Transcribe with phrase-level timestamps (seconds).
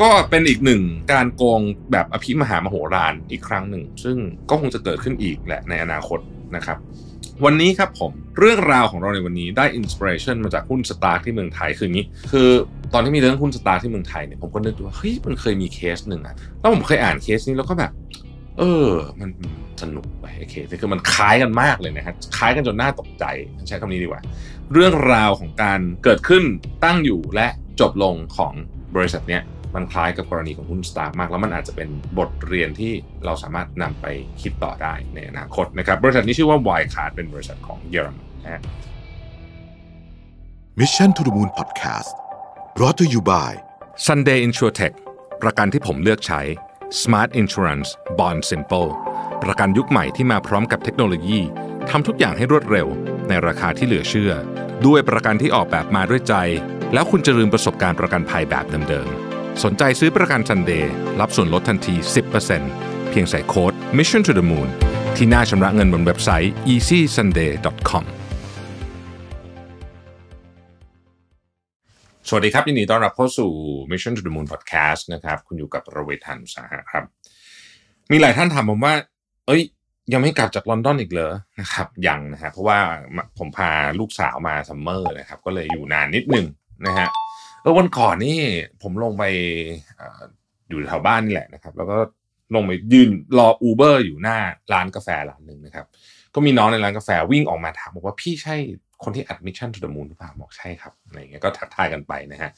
[0.00, 1.60] ก็เป็นอีกหนึ่งการโกง
[1.92, 4.16] แบบอภิมหามโหฬารอีกครั้งหนึ่ง ซึ่ง
[4.50, 6.18] ก็คงจะเกิดขึ้นอีกแหละในอนาคต
[6.56, 6.78] นะครับ
[7.44, 12.48] วันนี้ครับผมเรื่องราวของเราในวันนี้ได้ inspiration มาจากหุ้น STARK ที่เมืองไทยคืออย่างนี้ คือ
[12.92, 17.90] ตอนที่มีเรื่องหุ้น STARK ที่เมืองไทยเนี่ยผมก็นึกว่าเฮ้ยมันเคยมีเคสหนึ่งอะแล้วผมเคยอ่านเคสนี้แล้วก็แบบ
[18.58, 18.88] เออ
[19.20, 19.30] มัน
[19.82, 23.24] สนุกไปเคสนี้คือมันคล้ายกันมากเลยนะครับคล้ายกันจนน่าตกใจ
[23.68, 24.20] ใช้คำนี้ดีกว่า
[24.72, 26.44] เรื่องราวของการเกิดขึ้น
[26.84, 27.46] ตั้งอยู่และ
[27.80, 28.52] จบลงของ
[28.96, 29.42] บริษัทเนี้ย
[29.76, 32.92] มันคล้ายกับกรณีของหุ้นสตาร์มาก แล้วมันอาจจะเป็นบทเรียนที่
[33.24, 34.06] เราสามารถนำไป
[34.42, 38.62] คิดต่อได้ในอนาคตนะครับ บริษัทนี้ชื่อว่า w i c a r d เป็นบริษัทของเยอรมันนะฮะ
[40.80, 42.12] Mission to the Moon Podcast
[42.76, 43.50] brought to you by
[44.06, 44.94] Sunday InsurTech
[45.42, 46.40] ประกันที่ผมเลือกใช้
[47.00, 47.88] Smart Insurance
[48.18, 48.90] Bond Simple
[49.44, 51.40] ประกันยุคใหม่ที่มาพร้อมกับเทคโนโลยี
[51.90, 52.86] ทำทุกอย่างให้รวดเร็ว
[53.28, 54.32] ในราคาที่เหลือเชื่อ
[54.86, 56.34] ด้วยประกันที่ออกแบบมาด้วยใจ
[56.94, 59.25] แล้วคุณจะลืมประสบการณ์ประกันภัยแบบเดิมๆ
[59.64, 60.84] สนใจซื้อประกัน Sunday
[61.20, 61.94] รับส่วนลดทันที
[62.52, 64.68] 10%เพียงใส่โค้ด Mission to the Moon
[65.16, 68.04] ที่หน้าชำระเงินบนเว็บไซต์ easysunday.com
[72.28, 73.50] สวัสดีครับยินดีต้อนรับเข้าสู่
[73.90, 77.04] Mission to the Moon Podcast นะครับ คุณอยู่กับระเวทานุสาหะครับ
[78.10, 78.94] มีหลายท่านถามผมว่า
[79.46, 79.62] เอ้ย
[80.12, 82.78] ยังไม่กลับจากลอนดอนอีกเหรอนะครับ ยังนะฮะเพราะว่า
[83.38, 83.70] ผมพา
[84.00, 86.46] ลูกสาวมา summer นะครับ ก็เลยอยู่นานนิดนึง
[86.86, 87.08] นะฮะ
[87.66, 88.38] ออวันก่อนนี่
[88.82, 89.24] ผมลงไป
[90.68, 91.96] อยู่แถวบ้านนี่แหละนะครับ แล้วก็
[92.54, 94.38] ลงไปยืนรอ Uber อยู่หน้า
[94.72, 95.86] ร้านกาแฟร้านหนึ่งนะครับ
[96.34, 98.56] ก็มีน้องในร้านกาแฟวิ่งออกมาถามบอกว่าพี่ใช่
[99.04, 102.50] คนที่ ทำ Mission to the Moon หรือเปล่าบอกใช่ครับอะไรเงี้ยก็ทักทายกันไปนะฮะ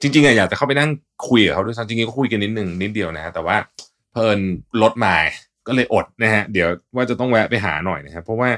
[0.00, 0.90] จริงๆอะอยากจะเข้าไปนั่ง
[1.28, 3.56] คุยกับเขาด้วยซ้ำจริงๆก็คุยกันนิดนึงนิดเดียวนะฮะแต่ว่า
[4.12, 4.38] เพลิน
[4.82, 5.14] รถมา
[5.66, 8.50] ก็เลยอดนะฮะเดี๋ยวว่าจะต้องแวะไปหาหน่อยนะครับเพราะว่า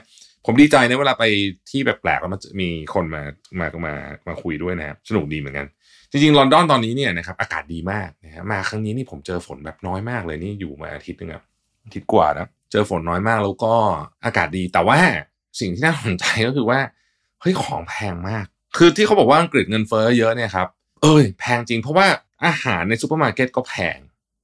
[0.44, 1.24] ผมดีใจนะเวลาไป
[1.70, 3.22] ที่แปลกๆแล้วมันจะมีคนมา
[3.60, 3.94] มามา
[4.28, 5.66] มาคุยด้วยนะครับสนุกดีเหมือนกัน
[6.10, 11.42] จริงๆลอนดอนตอนนี้เนี่ยนะครับอากาศดีมากนะฮะมาครั้งนี้นี่ผมเจอฝนแบบน้อยมากเลยนี่อยู่มาอาทิตย์นึงอะ
[11.84, 13.72] อาทิตย์กว่านะเจอฝนน้อยมากแล้วก็
[14.24, 14.98] อากาศดีแต่ว่า
[15.60, 16.80] สิ่งที่น่าสนใจก็คือว่า
[17.40, 18.46] เฮ้ยของแพงมาก
[18.76, 20.68] คือที่เขาบอกว่าอังกฤษเงินเฟ้อเยอะเนี่ยครับ
[21.02, 22.06] เอ้ยแพงจริงเพราะว่า
[22.46, 23.98] อาหารในซูเปอร์มาร์เก็ตก็แพง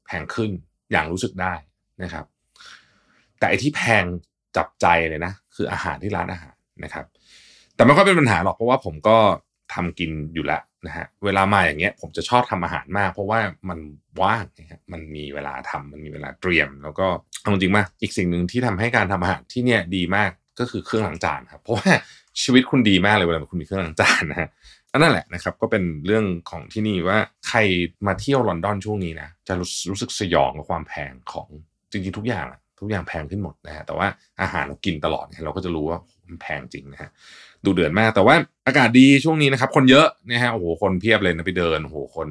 [0.06, 0.50] แพงขึ้น
[0.90, 1.54] อย่างรู้สึกได้
[2.02, 2.24] นะครับ
[3.38, 4.04] แต่ไอที่แพง
[4.56, 7.04] จับใจเลยนะ คืออาหารที่ร้านอาหารนะครับ
[7.74, 9.16] แต่ไม่ค่อยเป็นปัญหาหรอกเพราะว่าผมก็
[9.74, 13.78] ทำกินอยู่แล้ว นะฮะเวลามาอย่างเงี้ยผมจะชอบทำอาหารมาก เพราะว่ามัน
[14.22, 17.06] ว่างนะฮะมันมีเวลาทำมันมีเวลาเตรียม แล้วก็
[17.40, 21.90] เอาจริงๆมาอีกสิ่งหนึ่งที่ทำให้การทำอาหารที่เนี่ยดีมากก็คือเครื่องล้างจานครับเพราะว่า
[22.42, 24.48] ชีวิตคุณดีมากเลยเวลาคุณมีเครื่องล้างจานนะฮะ
[24.92, 27.18] อันนั่นแหละนะครับก็เป็นเรื่องของที่นี่ว่า
[27.48, 27.58] ใคร
[28.06, 31.48] มาเที่ยวลอนดอนช่วงนี้นะจะรู้รู้สึกสยองกับความแพงของ
[31.90, 32.46] จริงๆทุกอย่าง
[32.80, 34.06] ทุกอย่างแพงขึ้นหมดนะฮะแต่ว่า
[34.40, 37.10] อาหารเรากินตลอดเราก็จะรู้ว่ามันแพงจริงนะฮะ
[37.64, 38.34] ดูเดือดมาก แต่ว่า
[38.66, 42.28] อากาศดีช่วงนี้นะครับ คนเยอะนะฮะโอ้โหคนเพียบเลยนะไปเดินโอ้โหคน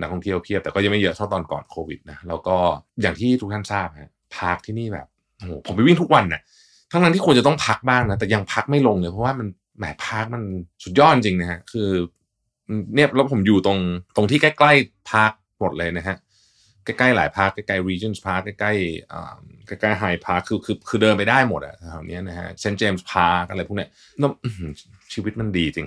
[0.00, 2.56] นักท่องเที่ยวเพียบแต่ก็ยังไม่เยอะเท่าตอนก่อนโควิดนะแล้วก็
[3.02, 5.06] อย่างที่ทุกท่านทราบฮะพาร์คที่นี่แบบ
[5.38, 6.40] โอ้โหผมไปวิ่งทุกวันนะ
[6.90, 10.42] ทั้งนั้นที่ควรจะต้องพักบ้างนะแต่ยังพักไม่ลงเลยเพราะว่ามันแหมพาร์คมัน
[10.84, 11.88] สุดยอดจริงนะฮะคือ
[12.94, 13.78] เนี่ยแล้วผมอยู่ตรง
[14.16, 16.16] ตรงที่ใกล้ๆพาร์คหมดเลยนะฮะ
[16.84, 23.90] ใกล้ๆหลายพาร์คใกล้ๆ Regents Park ใกล้ๆใกล้ๆ Hyde Park คือคือคือเดินไปได้หมดอะแถวนี้นะฮะ St James Park อะไรพวกเนี้ย
[25.12, 25.86] ชีวิตมันดีจริง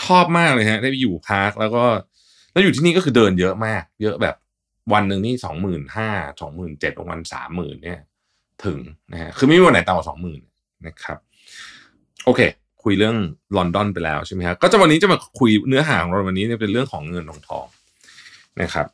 [0.00, 1.84] ชอบมากเลยฮะ ได้ไปอยู่พาร์คแล้วก็
[2.52, 4.36] แล้วอยู่ที่นี่ก็คือเดินเยอะมาก เยอะแบบ
[4.92, 6.08] วันหนึ่งนี่สองหมื่นห้า
[6.40, 8.00] สองหมื่นเจ็ดวันสามหมื่นเนี่ย
[8.64, 8.78] ถึง
[9.12, 10.40] นะฮะคือไม่มีวันไหนต่ำกว่าสองหมื่น
[10.86, 11.18] นะครับ
[12.24, 12.40] โอเค
[12.84, 13.16] คุยเรื่อง
[13.56, 17.66] ลอนดอนไปแล้วใช่ไหมครับก็จะวันนี้จะมาคุยเนื้อหาของเราวันนี้เนี่ยเป็นเรื่องของเงินทองทอง
[18.62, 18.86] นะครับ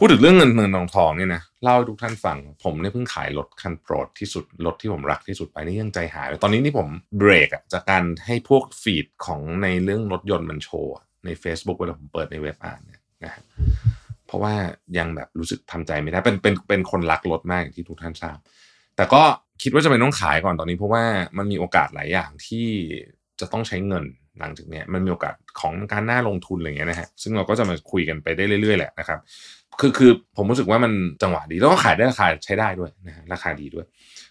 [0.00, 6.88] พูดถึงเรื่องเงินเงินทองทองเนี่ยนะเล่าให้ทุกท่านฟัง ผมเนี่ยเพิ่งขายรถคันโปรดที่สุดรถที่ผมรักที่สุดไปนี่ยังใจหายเลยตอนนี้นี่ผม
[7.18, 10.94] เบรกอะจากการให้พวกฟีดของในเรื่องรถยนต์มันโชว์
[11.24, 13.42] ใน Facebook เวลาผมเปิดในเว็บอ่านเนี่ยนะฮะ
[14.26, 14.54] เพราะว่า
[14.98, 18.38] ยังแบบรู้สึกทำใจไม่ได้เป็นเป็นเป็นคนรักรถมากอย่างที่ทุกท่านทราบ
[18.96, 19.22] แต่ก็
[19.62, 21.04] คิดว่าจะเป็นต้องขายก่อนตอนนี้ เพราะว่า
[21.38, 22.66] มันมีโอกาสหลายอย่างที่
[23.40, 24.04] จะต้องใช้เงิน
[24.40, 29.18] หลังจากเนี้ยมันมีโอกาสของการหน่าลงทุนอะไรเงี้ยนะฮะซึ่งเราก็จะมาคุยกันไปได้เรื่อยๆแหละนะครับ
[29.80, 30.92] คือคือผมรู้สึกว่ามัน
[31.22, 33.86] จังหวะดีแล้วก็ขายได้ราคาใช้ได้ด้วยนะฮะราคาดีด้วย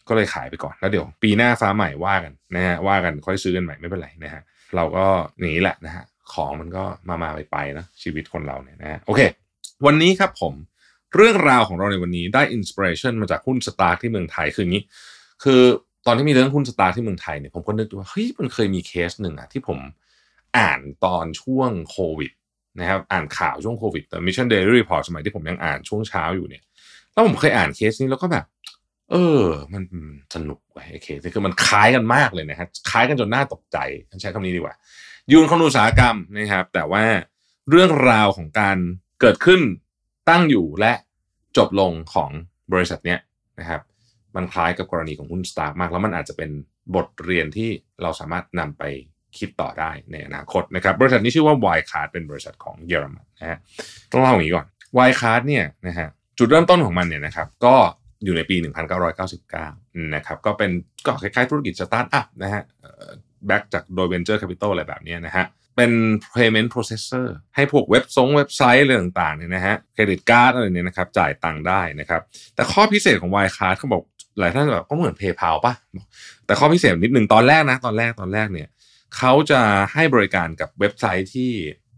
[0.07, 4.41] ก็เลยขายไปก่อนแล้วเดี๋ยว ปีหน้าฟ้าใหม่ว่ากันนะฮะว่ากันค่อยซื้อกันใหม่ไม่เป็นไรนะฮะ
[4.75, 5.05] เราก็
[5.39, 9.21] หนีแหละนะฮะของมันก็มามาไปไปนะชีวิตคนเราเนี่ยนะฮะโอเค
[9.85, 10.53] วันนี้ครับผม
[11.15, 14.83] เรื่องราวของเราในวันนี้ได้ inspiration มาจากหุ้น Stark ที่เมืองไทยคืออย่างนี้
[15.43, 15.61] คือ
[16.05, 19.79] ตอนที่มีเรื่องหุ้น Stark ที่เมืองไทยเนี่ยผมก็นึกว่าเฮ้ยมันเคยมีเคสหนึ่งอะที่ผม
[20.57, 22.31] อ่านตอนช่วงโควิด
[22.79, 26.63] นะครับอ่านข่าวช่วงโควิดแต่ Mission Daily Report สมัยที่ผมยังอ่านช่วงเช้าอยู่เนี่ย
[27.13, 28.45] แล้วผมเคยอ่านเคสนี้แล้วก็แบบ
[29.11, 29.43] เออ
[29.73, 29.83] มัน
[30.35, 33.77] สนุกไว้ยไอ้เคสนี้คือมันคล้ายกันมากเลยนะฮะคล้ายกันจนน่าตกใจ
[34.21, 34.75] ใช้คำนี้ดีกว่า
[35.31, 37.03] ยูนของอุตสาหกรรมนะครับ แต่ว่า
[37.69, 38.77] เรื่องราวของการ
[39.21, 39.61] เกิดขึ้น
[40.29, 40.93] ตั้งอยู่และ
[41.57, 42.29] จบลงของ
[42.73, 43.19] บริษัทเนี้ย
[43.59, 43.81] นะครับ
[44.35, 46.49] มันคล้ายกับกรณีของหุ้นสตาร์มาก แล้วมันอาจจะเป็น
[46.95, 47.69] บทเรียนที่
[48.01, 48.83] เราสามารถนำไป
[49.39, 53.57] คิดต่อได้ในอนาคตนะครับบริษัทนี้ชื่อว่า Wirecard เป็นบริษัทของเยอรมันนะฮะ
[54.11, 54.65] ต้องเล่าอย่างนี้ก่อน
[54.97, 56.07] Wirecard เนี่ยนะฮะ
[56.37, 57.75] จุดเริ่มต้นของมันเนี่ยนะครับก็
[58.25, 58.55] อยู่ในปี
[59.35, 60.71] 1999 นะครับก็เป็น
[61.05, 62.63] ก็คล้ายๆธุรกิจสตาร์ทอัพนะฮะ
[63.47, 65.45] back จากโดย Venture Capital อะไรแบบนี้นะฮะ
[65.75, 65.91] เป็น
[66.35, 72.21] payment processor ให้พวกเว็บซงเว็บไซต์อะไรต่างๆเนี่ยนะฮะ credit card อะไรเนี่ยนะครับจ่ายตังค์ได้นะครับ
[72.55, 74.03] แต่ข้อพิเศษของ Wirecard เขาบอก
[74.39, 75.73] หลายท่านแบบก็เหมือน PayPal ป่ะ
[76.45, 78.67] แต่ข้อพิเศษนิดหนึ่งตอนแรกนะ ตอนแรกตอนแรกเนี่ย
[79.17, 79.61] เขาจะ
[79.93, 81.51] ให้บริการกับเว็บไซต์ที่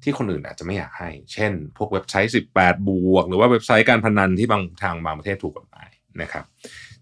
[0.04, 5.90] ที่คนอื่นอาจจะไม่อยากให้ เช่น พวกเว็บไซต์ 18 บวก หรือว่าเว็บไซต์การพนันที่บางทางบางประเทศถูกกฎหมาย
[6.22, 6.44] นะครับ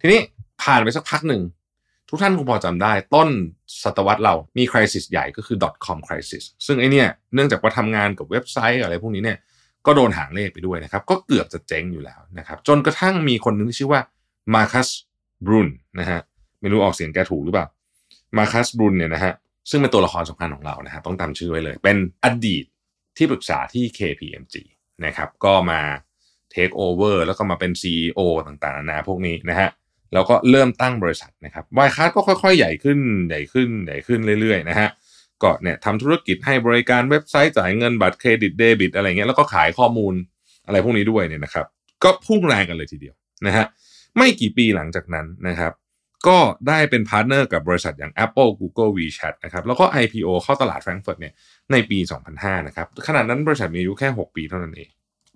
[0.02, 0.20] ทีนี้
[0.64, 1.42] ผ่านไปสักพักหนึ่ง
[2.10, 3.30] ทุกท่านคงพอจำได้ ต้น
[3.84, 9.38] ศตวรรษเรามีคริสิสใหญ่ก็คือ .com crisis ซึ่งไอเนี่ยเนื่องจากว่าทำงานกับเว็บไซต์อะไรพวกนี้เนี่ย
[9.86, 14.02] ก็โดนหางเลขไปด้วยนะครับ ก็เกือบจะเจ๊งอยู่แล้วนะครับ จนกระทั่งมีคนหนึงที่ชื่อว่า
[14.54, 14.88] มาคัส
[15.46, 15.68] บรุน
[16.00, 16.20] นะฮะ
[16.60, 17.68] ไม่รู้ออกเสียงแกถูกหรือเปล่า
[18.38, 19.34] Markus Braun เนี่ยนะฮะ
[19.70, 22.66] ซึ่งเป็นตัวละครสำคัญของเรานะฮะต้องตามชื่อไว้เลย เป็นอดีต
[23.18, 24.56] ที่ปรึกษาที่ KPMG
[25.06, 25.82] นะครับก็มา
[26.52, 29.70] เทคโอเวอร์แล้วก็มาเป็น CEO ต่างๆนานาพวกนี้นะฮะ
[30.14, 34.90] แล้วก็เริ่มตั้งบริษัทนะครับ Wirecard ก็ค่อยๆ ใหญ่ขึ้นใหญ่ขึ้นใหญ่ขึ้นเรื่อยๆนะฮะ
[35.44, 40.14] ก็เนี่ยทำธุรกิจให้บริการเว็บไซต์จ่ายเงินบัตรเครดิตเดบิต อะไรเงี้ยแล้วก็ขายข้อมูล
[40.66, 41.66] อะไรพวกนี้ด้วยเนี่ยนะครับ
[42.04, 43.16] ก็พุ่งแรงกันเลยทีเดียว
[43.48, 43.66] นะฮะ
[44.18, 45.74] ไม่กี่ปีหลังจากนั้นนะครับ
[46.28, 46.38] ก็
[46.68, 51.34] ได้เป็น partner กับบริษัทอย่าง Apple Google WeChat นะครับแล้วก็ IPO เข้าตลาดแฟรงก์เฟิร์ตเนี่ย
[51.72, 52.00] ในปี
[52.34, 54.90] 2005 นะครับขณะนั้นบริษัทมีอายุแค่ 6 ปีเท่านั้นเอง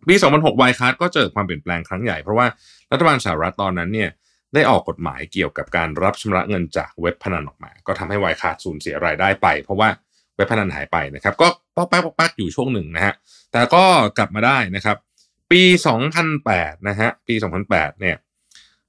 [0.07, 2.47] ปี 2006 Wirecard ก็เจอความเปลี่ยนแปลงครั้งใหญ่ เพราะว่า
[2.91, 4.09] รัฐบาลสหรัฐตอนนั้นเนี่ย
[4.53, 9.89] ได้ออกกฎหมายเกี่ยวกับการรับชำระเงินจากเว็บพนันออกมา ก็ทำให้ Wirecard สูญเสียรายได้ไป เพราะว่า
[10.35, 13.13] เว็บพนันหายไปนะครับ ก็ป๊อกแป๊กป๊อกแป๊กอยู่ช่วงหนึ่งนะฮะ
[13.51, 13.83] แต่ก็
[14.17, 14.97] กลับมาได้นะครับ
[15.51, 15.61] ปี
[16.25, 17.35] 2008 นะฮะปี
[17.67, 18.15] 2008 เนี่ย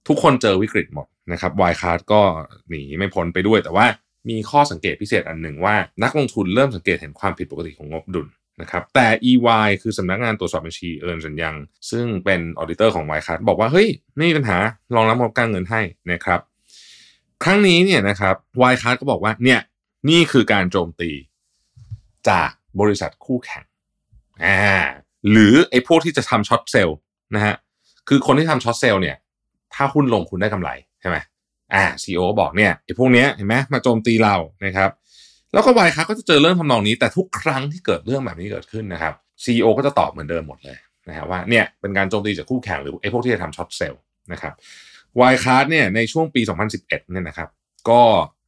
[0.09, 2.23] ทุกคนเจอวิกฤตหมด นะครับ Wirecard ก็
[2.69, 3.87] หนีไม่พ้นไปด้วย แต่ว่า
[4.29, 8.29] มีข้อสังเกตพิเศษอันหนึ่งว่า นักลงทุนเริ่มสังเกตเห็นความผิดปกติของงบดุล
[8.61, 11.55] นะครับแต่ EY คือสำนักงานตรวจสอบบัญชี Ernst & Young
[11.91, 14.57] ซึ่งเป็น auditor ของ Wirecard บอกว่า เฮ้ย ไม่มีปัญหา
[14.95, 15.81] รองรับงบการเงินให้
[16.13, 16.41] นะครับ
[17.45, 19.61] ครั้งนี้เนี่ยนะครับ Wirecard ก็บอกว่าเนี่ย
[20.09, 21.11] นี่คือการโจมตี
[22.29, 23.65] จากบริษัทคู่แข่ง
[24.45, 24.61] อ่า
[25.31, 26.97] หรือไอ้พวกที่จะทำช็อตเซลล์
[27.35, 27.55] นะฮะ
[28.09, 29.17] คือคนที่ทำช็อตเซลล์เนี่ย
[29.75, 30.71] ถ้าหุ้นลงคุณได้กำไร
[31.03, 31.17] ใช่ไหม
[31.75, 34.91] อ่าซีอบอกเนี่ยไอ้พวกเนี้ยเห็นไหมมาโจมตีเรานะครับ
[35.53, 39.15] แล้วก็ไวครับก็จะเจอเรื่องทำนองนี้ แต่ทุกครั้งที่เกิดเรื่องแบบนี้เกิดขึ้นนะครับ
[39.45, 40.77] ซีอก็จะตอบเหมือนเดิมหมดเลย
[41.09, 44.03] นะฮะว่าเนี่ยเป็นการโจมตีจากคู่แข่งหรือไอ้พวกที่จะทำช็อตเซลล์
[44.33, 44.53] นะครับ
[45.17, 46.41] ไวคาร์เนี่ยในช่วงปี
[46.71, 47.49] 2011เนี่ยนะครับ
[47.91, 48.01] ก็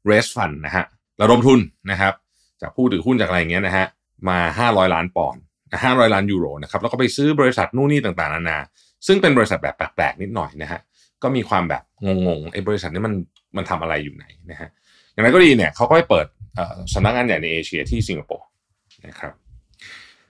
[0.06, 0.84] เรสฟันนะฮะ
[1.20, 1.60] ระดมทุน
[1.90, 2.14] นะครับ
[2.60, 3.86] จากผู้ถือหุ้นจากอะไรเงี้ยนะฮะ
[4.28, 5.42] มา 500 ล้านปอนด์
[5.72, 8.58] 500 ล้านยูโรนะครับแล้วก็ไปซื้อบริษัทนู่นนี่ต่างๆนานา
[9.06, 10.80] ซึ่งเป็นบริษัทแบบแปลกๆนิดหน่อยนะฮะ
[11.22, 12.08] ก็มีความแบบ ง
[12.38, 13.14] งๆไอ้บริษัทนี้มัน
[13.56, 14.70] มันทำอะไรอยู่ไหนนะฮะ
[15.12, 16.26] อย่างไรก็ดีเนี่ยเขาก็ไปเปิด
[16.94, 18.46] สำนักงานใหญ่ในเอเชียที่สิงคโปร์
[19.06, 19.32] นะครับ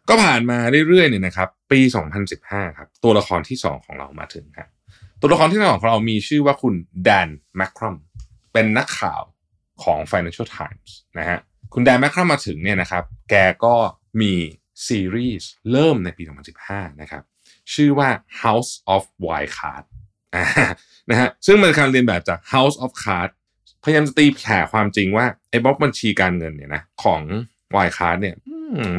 [0.08, 1.80] ก็ผ่านมาเรื่อยๆเนี่ยนะครับ ปี
[2.28, 4.68] 2015 ครับ ตัวละครที่ 2 ของเรามาถึงครับ
[5.20, 6.74] ตัวละครที่สองของเรามีชื่อว่าคุณ
[7.04, 7.96] แดนแมคครัม
[8.52, 9.22] เป็นนักข่าว
[9.84, 11.38] ของ Financial Times นะฮะ
[11.74, 13.34] คุณแดนแมคครัมมาถึงเนี่ยนะครับ แก
[13.64, 13.74] ก็
[14.20, 14.32] มี
[14.86, 16.22] ซีรีส์เริ่มในปี
[16.62, 17.22] 2015 นะครับ
[17.74, 18.08] ชื่อว่า
[18.42, 19.84] House of Wild Card
[21.10, 23.34] นะฮะซึ่งเป็นการเรียนแบบจาก House of Cards
[23.82, 27.20] พยายามจะตีแผ่ความจริงว่าไอ้บล็อกบัญชีการเงินเนี่ยนะของ
[27.76, 28.36] Wirecard เนี่ย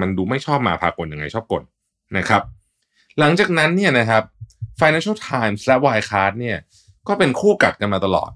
[0.02, 1.64] มันดูไม่ชอบมาพากลยังไงชอบกล
[2.18, 2.42] นะครับ
[3.20, 4.24] หลังจากนั้นเนี่ยนะครับ
[4.80, 6.58] Financial Times และ w i c a r d เนี่ย
[7.08, 8.32] ก็เป็นคู่กัดกันมาตลอด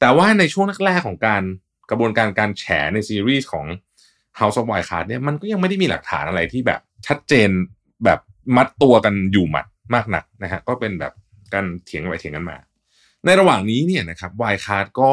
[0.00, 1.42] แต่ว่าในช่วงแรกๆของการ
[1.90, 3.66] กระบวนการการแฉในซีรีส์ของ
[4.38, 7.48] House of w i c a r d เนี่ยมันก็ยังไม่ได้มีหลักฐานอะไรที่แบบชัดเจน
[8.04, 8.20] แบบ
[8.56, 11.12] มัดตัวกันอยู่หมัดมากหนักนะฮะก็เป็นแบบ
[11.54, 12.58] การเถียงไปเถียงกันมา
[13.24, 15.12] ในระหว่างนี้เนี่ยนะครับ Wirecard ก็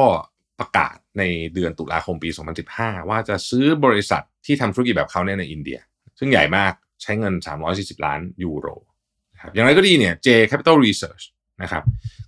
[0.59, 2.29] ประกาศในเดือนตุลาคมปี
[2.69, 5.79] 2015 ว่าจะซื้อบริษัทที่ทำธุรกิจแบบเขาเนี่ยในอินเดีย
[6.19, 7.33] ซึ่งใหญ่มากใช้เงิน
[7.69, 8.67] 340 ล้านยูโร
[9.41, 11.23] ครับอย่างไรก็ดีเนี่ย J Capital Research
[11.61, 11.83] นะครับ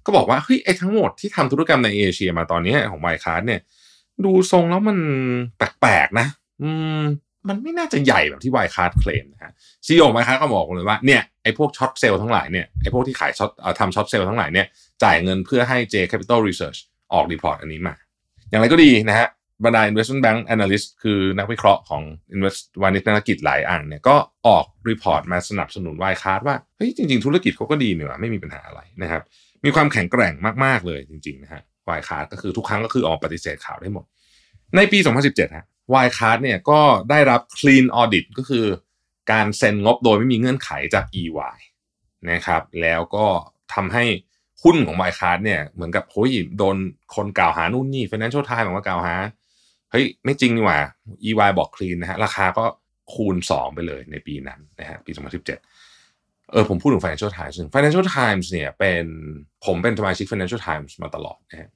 [0.06, 3.62] ก็บอกว่าเฮ้ยไอ้ทั้งหมดที่ทำธุรกรรมในเอเชียมาตอนนี้ของ Wirecard เนี่ย
[4.26, 4.98] ดูทรงแล้วมัน
[5.58, 6.28] แปลกๆนะ
[6.64, 7.02] อืม
[7.50, 9.52] มันไม่น่าจะใหญ่แบบที่ Wirecard เคลมนะฮะ
[9.86, 14.68] CEO Wirecard ก็บอกเลยว่าเนี่ยไอ้พวก short sell ทั้งหลายเนี่ยไอ้พวกที่ขาย shortทำ short sell ทั้งหลายเนี่ย
[15.04, 16.80] จ่ายเงินเพื่อให้ J Capital Research
[17.14, 17.96] ออก report อันนี้มา
[18.50, 19.28] อย่างไรก็ดีนะฮะ
[19.66, 24.16] บรรดา investment bank analyst คือนักวิเคราะห์ของ invest วาณิชธนกิจหลายอันเนี่ยก็
[24.48, 29.22] ออก report มาสนับสนุน Wirecard ว่าเฮ้ยจริงๆ ธุรกิจเขาก็ดีเนี่ยไม่มีปัญหาอะไรนะครับ
[29.66, 30.34] มีความแข็งแกร่ง
[30.66, 34.06] มากๆเลยจริงๆนะฮะ Wirecard ก็คือทุกครั้งก็คือออกปฏิเสธข่าวได้หมด
[34.76, 38.66] ในปี 2017ฮะ Wirecard เนี่ยก็ได้รับ clean audit ก็คือ
[39.32, 41.58] การเซ็นงบโดยไม่มีเงื่อนไขจาก EY
[42.32, 43.26] นะครับแล้วก็
[43.74, 44.04] ทำให้
[44.64, 46.78] หุ้นของ Wirecard เนี่ยเหมือนกับโอ้ยโดน
[47.16, 49.16] คนกล่าวหานู่นนี่ Financial Times บอกว่ากล่าวหา
[49.92, 50.80] เฮ้ยไม่จริงนี่หว่า
[51.24, 52.66] EY บอก clean นะฮะราคาก็
[53.14, 55.46] คูณ 2 ไปเลยในปีนั้นนะฮะปี2017
[56.52, 59.06] เออผมพูดถึง Financial Times ซึ่ง Financial Times เนี่ยเป็น
[59.66, 61.70] ผมเป็นสมาชิก Financial Times มาตลอดนะฮะ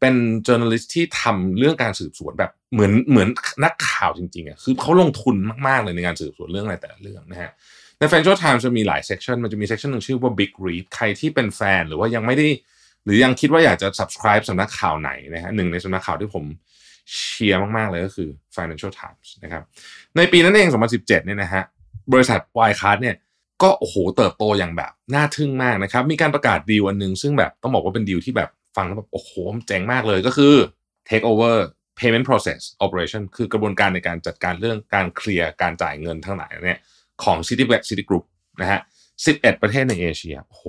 [0.00, 0.14] เป็น
[0.46, 3.28] journalist ที่ทำเรื่องการสืบสวนแบบเหมือนเหมือน
[3.64, 5.36] นักข่าวจริงๆอะคือเขาลงทุน
[5.66, 7.50] มากๆเลยในการสืบสวนเรื่องอะไรแต่ละเรื่องนะฮะ
[7.98, 12.48] ใน Financial Times จะมีหลาย section มันจะมี section หนึ่งชื่อว่า Big Read ใครที่เป็นแฟนหรือว่ายังไม่ได้
[13.04, 16.44] หรือยังคิดว่าอยากจะ subscribe สำนักข่าวไหนนะฮะหนึ่งในสำนักข่าวที่ผม
[17.14, 19.62] เชียร์มาก ๆ เลยก็คือ Financial Times นะครับ
[20.16, 21.62] ในปีนั้นเอง 2017 เนี่ยนะฮะ
[22.12, 23.16] บริษัท w i c a r d เนี่ย
[23.62, 29.30] ก็โอ้โหเติบโตอย่างแบบน่าทึ่งมากนะครับ มีการประกาศดีลอันหนึ่งซึ่งแบบต้องบอกว่าเป็นดีลที่แบบ ฟังแล้วแบบโอ้โห
[29.66, 30.54] เจ๋งมากเลยก็คือ
[31.08, 31.54] take over
[31.98, 36.80] payment process operation คือกระบวนการในการจัดการเรื่องการเคลียร์การจ่ายเงินทั้งหลายเนี่ย
[37.24, 38.24] ของ Citibank City Group
[38.60, 38.80] นะฮะ
[39.24, 40.64] 11 ประเทศในเอเชียโอ้โห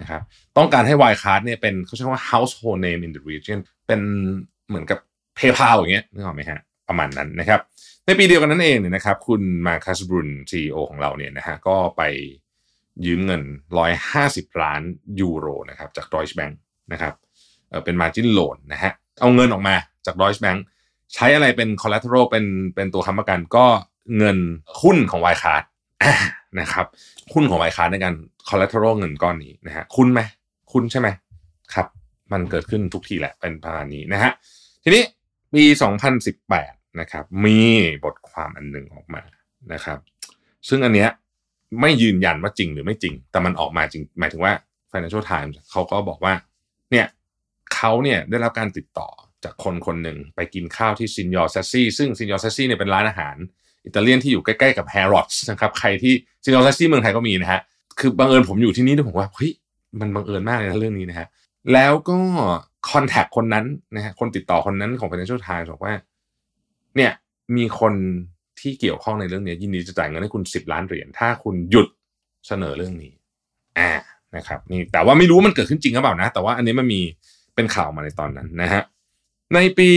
[0.00, 0.22] นะครับ
[0.56, 4.00] ต้องการให้ w i c a r d เนี่ยเป็นเขาใช้คำว่า household name in the region เป็น
[4.68, 4.98] เหมือนกับ
[5.38, 7.60] PayPal อย่างเงี้ยนึกออกไหมฮะประมาณนั้นนะครับ
[8.06, 12.02] ในปีเดียวกันนั้นเองเนี่ยนะครับคุณมาคัสบรุน CEO ของเราเนี่ยนะฮะก็ไป
[13.04, 13.42] ยืมเงิน
[14.02, 14.82] 150 ล้าน
[15.20, 16.54] ยูโรนะครับจาก Deutsche Bank
[16.92, 17.14] นะครับ
[17.68, 19.74] เออเป็น margin loan นะฮะเอาเงินออกมา
[20.06, 20.60] จาก Deutsche Bank
[21.14, 22.44] ใช้อะไรเป็น collateral เป็น
[22.74, 23.66] เป็นตัวค้ำประกันก็
[24.18, 24.38] เงิน
[24.82, 25.64] หุ้นของ y c a r d
[26.60, 26.86] นะครับ
[27.32, 28.14] หุ้นของ y c a r d ในการ
[28.48, 30.20] collateral เงินก้อนนี้นะฮะคุณไหม
[30.72, 31.08] คุณใช่ไหม
[31.74, 31.86] ครับ
[32.32, 34.32] มันเกิดขึ้นทุกทีแหละเป็นประมาณนี้นะฮะ
[34.82, 35.04] ทีนี้
[35.52, 35.64] ปี
[36.32, 37.58] 2018 นะครับ มี
[38.04, 39.22] บทความอันหนึ่งออกมา
[39.72, 39.98] นะครับ
[40.68, 41.10] ซึ่งอันเนี้ย
[41.80, 44.52] ไม่ยืนยันว่าจริงหรือไม่จริง แต่มันออกมาจริง หมายถึงว่า
[44.90, 46.34] Financial Times เขาก็บอกว่า
[46.90, 47.06] เนี่ย
[47.86, 49.08] เขาเนี่ยได้รับการติดต่อ
[49.44, 53.36] จากคนคนหนึ่งไปกินข้าวที่ Signor Sassi ซึ่ง Signor Sassi เนี่ยเป็นร้านอาหาร
[53.84, 56.14] อิตาเลียนที่อยู่ใกล้ๆกับแฮร์รอดส์นะครับใครที่
[56.44, 57.60] Signor Sassi เมืองไทยก็มีนะฮะ
[58.00, 59.52] คือบังเอิญผมอยู่ที่นี่ด้วยผมว่าเฮ้ย
[60.00, 61.26] มันบังเอิญมากเลยนะเรื่องนี้นะฮะ
[61.72, 62.18] แล้วก็
[62.90, 63.64] contact คนนั้น
[63.96, 65.94] นะฮะคนติดต่อคนนั้นของ Financial Times บอกว่า
[66.96, 67.12] เนี่ย
[67.56, 67.92] มีคน
[68.60, 71.88] ที่เกี่ยวข้องในเรื่องนี้ยินดีจะจ่ายเงินให้คุณ 10 ล้านเหรียญถ้าคุณหยุด
[72.46, 73.12] เสนอเรื่องนี้
[73.78, 73.90] อ่า
[74.36, 77.00] นะครับนี่แต่ว่าไม่รู้มันเกิดขึ้นจริงหรือเปล่านะ แต่ว่าอันนี้มันมี
[77.56, 78.82] เป็นข่าวมาในตอนนั้นนะฮะ
[79.54, 79.90] ในปี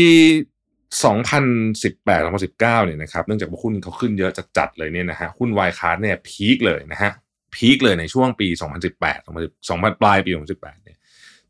[1.03, 7.11] 2018 2019เนี่ยนะครับเนื่องจากว่าหุ้นเขาขึ้นเยอะจัดๆเลยเนี่ยนะฮะหุ้น Wirecard เนี่ย peak เลยนะฮะ
[7.55, 10.97] peak เลยในช่วงปี 2018 2010ปลายปี 2018เนี่ย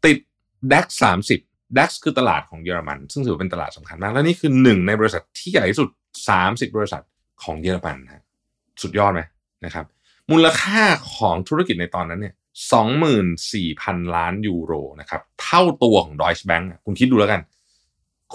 [0.06, 0.18] ติด
[0.72, 0.86] DAX
[1.34, 5.90] 30 DAX คือตลาดของเยอรมัน ซึ่งถือเป็นตลาดสำคัญมาก และนี่คือหนึ่งในบริษัทที่ใหญ่ที่สุด
[6.34, 7.04] 30 บริษัท
[7.44, 8.24] ของเยอรมันนะ
[8.82, 9.22] สุดยอดไหม
[9.66, 9.86] นะครับ
[10.32, 10.82] มูลค่า
[11.16, 17.42] ของธุรกิจในตอนนั้นเนี่ย 24,000 ล้านยูโรนะครับเท่าตัวของ Deutsche Bank คุณคิดดูแล้วกัน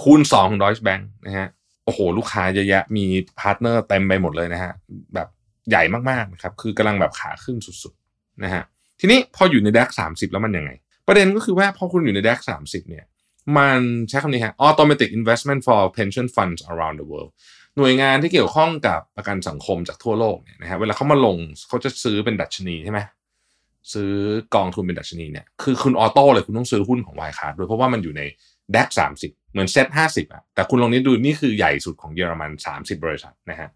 [0.03, 1.49] คูณ 2 ของ Deutsche Bank นะฮะ
[1.85, 3.05] โอ้โห ลูกค้าเยอะแยะมี
[3.41, 4.73] partner เต็มไปหมดเลยนะฮะ
[5.15, 5.29] แบบ
[5.71, 8.63] ใหญ่มากๆนะครับคือกำลังแบบขาขึ้นสุดๆนะฮะ
[9.01, 10.71] ทีนี้พออยู่ใน DAX 30 แล้วมันยังไง
[11.07, 13.05] ประเด็นก็คือว่าพอคุณอยู่ใน DAX 30 เนี่ย
[13.59, 17.31] มันใช้คำนี้ฮะ automatic investment for pension funds around the world
[17.77, 21.37] หน่วยงานที่เกี่ยวข้องกับประกันสังคมจากทั่วโลกเนี่ยนะฮะเวลาเขามาลง
[21.69, 23.01] เขาจะซื้อเป็นดัชนีใช่ไหม
[23.93, 24.13] ซื้อ
[24.55, 28.23] กองทุนเป็นดัชนีเนี่ยคือคุณออโต้เลยคุณต้องซื้อหุ้นของ y c a r d ด้วยเพราะว่ามันอยู่ใน
[28.75, 28.89] DAX
[29.21, 33.69] 30เหมือนเซ็ต50อะแต่คุณลองนี้ดูนี่คือใหญ่สุดของเยอรมัน30บบริษัทนะฮะ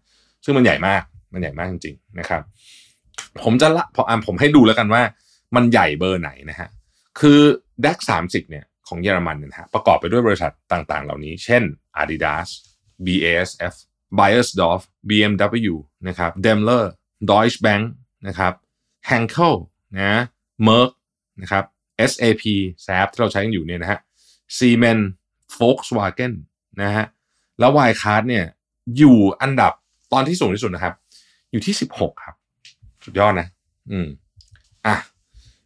[0.43, 1.01] ซึ่งมันใหญ่มาก
[1.33, 2.41] มันใหญ่มากจริงๆนะครับ
[3.43, 5.01] ผมจะละพออ่านผมให้ดูแล้วกันว่า
[5.55, 6.69] มันใหญ่เบอร์ไหนนะฮะ
[7.19, 7.39] คือ
[7.85, 11.63] DAX 30เนี่ยของเยอรมันเนี่ยนะฮะประกอบไปด้วยบริษัทต่างๆ เหล่านี้ เช่น
[12.01, 12.47] Adidas
[13.05, 13.75] BASF
[14.17, 15.75] Beiersdorf BMW
[16.07, 16.85] นะครับ Daimler
[17.29, 17.83] Deutsche Bank
[18.27, 18.53] นะครับ
[19.09, 19.55] Henkel
[19.97, 20.21] นะ
[20.67, 20.91] Merck
[21.41, 21.63] นะครับ
[22.11, 22.43] SAP
[22.83, 23.99] SAP ที่เราใช้กันอยู่เนี่ยนะฮะ
[24.57, 25.05] Siemens
[25.57, 26.33] Volkswagen
[26.81, 27.05] นะฮะ
[27.59, 28.45] แล้ว y c a r d เนี่ย
[28.97, 29.73] อยู่อันดับ
[30.13, 30.93] ตอนที่สูงที่สุดนะครับ
[31.51, 32.35] อยู่ที่ 16 ครับ
[33.05, 33.47] สุดยอดนะ
[33.91, 34.07] อืม
[34.87, 34.95] อะ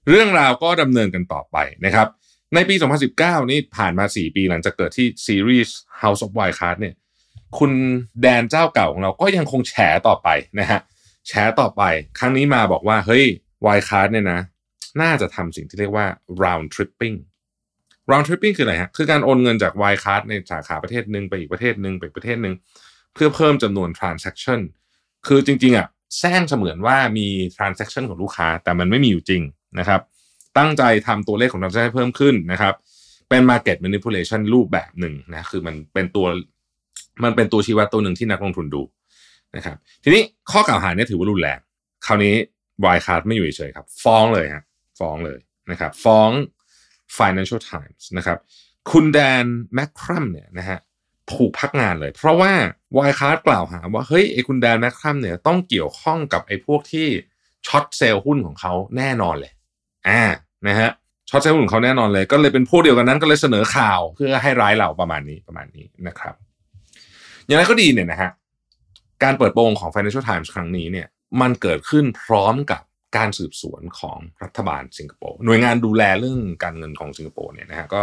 [0.09, 2.07] เรื่องราวก็ดำเนินกันต่อไปนะครับ
[2.53, 2.75] ในปี
[3.13, 6.95] 2019 นี่ผ่านมา 4 ปีหลังจากเกิดที่ซีรีส์ House of Wildcard เนี่ย
[7.57, 7.71] คุณ
[8.21, 9.73] แดนเจ้าเก่าของเราก็ยังคงแฉ
[10.07, 10.79] ต่อไปนะฮะ
[11.27, 11.83] แฉต่อไป
[12.19, 13.25] ครั้งนี้มาบอกว่า เฮ้ย
[13.65, 14.41] Wildcard เนี่ยนะ
[15.01, 16.05] น่าจะทำสิ่งที่เรียกว่า
[16.43, 17.17] round tripping
[18.09, 22.53] round tripping คืออะไรฮะ คือการโอนเงินจาก Wildcard ในสาขาประเทศหนึ่งไปอีกประเทศหนึ่งไปอีกประเทศหนึ่ง
[23.13, 24.59] เพื่อเพิ่มจำนวน transaction
[25.27, 27.27] คือจริง ๆอะแซงเสมือนว่ามี
[27.57, 29.41] transaction ของลูกค้า แต่มันไม่มีอยู่จริง
[29.79, 30.01] นะครับ
[30.57, 32.73] ตั้งใจทำตัวเลขของ transaction เพิ่มขึ้นนะครับ
[33.29, 36.25] เป็น market manipulation รูปแบบหนึ่งนะคือมันเป็นตัว
[37.23, 38.81] มันเป็นตัวชี้วัดตัวหนึ่งที่นักลงทุนดู
[39.55, 41.59] นะครับ ทีนี้ข้อกล่าวหาเนี่ยถือว่ารุนแรง
[42.05, 42.35] คราวนี้
[42.85, 44.63] Wirecard ไม่อยู่เฉยๆครับ ฟ้องเลยฮะ
[44.99, 45.39] ฟ้องเลย
[45.71, 46.29] นะครับ ฟ้อง
[47.17, 48.37] Financial Times นะครับ
[48.91, 50.79] คุณ Dan McCrum เนี่ยนะฮะ
[51.33, 52.53] ถูกพักงานเลย เพราะว่า
[52.97, 57.07] Wirecard กล่าวหาว่าเฮ้ยไอ้คุณ Dan McCrum เนี่ยต้องเกี่ยวข้องกับไอ้พวกที่
[57.67, 59.51] short sell หุ้นของเขาแน่นอนเลย
[60.07, 60.23] อ่า
[60.67, 60.89] นะฮะ
[61.29, 66.35] short sell หุ้นของเขาแน่นอนเลย ก็เลยเป็นพวกเดียวกันนั้นก็เลยเสนอข่าวเพื่อให้ร้ายเราประมาณนี้ประมาณนี้นะครับ
[67.45, 68.31] อย่างไรก็ดีเนี่ยนะฮะ
[69.23, 71.07] การเปิดโปงของ Financial Times ครั้งนี้เนี่ย
[71.41, 72.81] มันเกิดขึ้นพร้อมกับ
[73.17, 78.01] การสืบสวนของรัฐบาลสิงคโปร์หน่วยงานดูแลเรื่องการเงินของสิงคโปร์เนี่ยนะฮะก็